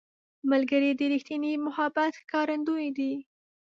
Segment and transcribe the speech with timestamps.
[0.51, 3.13] ملګری د ریښتیني محبت ښکارندوی دی